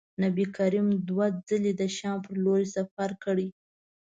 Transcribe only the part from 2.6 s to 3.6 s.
سفر کړی.